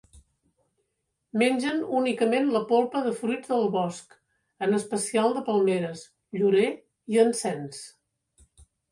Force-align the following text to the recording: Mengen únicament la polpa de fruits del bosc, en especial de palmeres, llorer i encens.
Mengen 1.41 1.81
únicament 1.97 2.47
la 2.55 2.61
polpa 2.71 3.01
de 3.07 3.11
fruits 3.19 3.51
del 3.51 3.67
bosc, 3.75 4.15
en 4.67 4.73
especial 4.77 5.35
de 5.35 5.43
palmeres, 5.49 6.01
llorer 6.39 6.71
i 7.17 7.21
encens. 7.25 7.83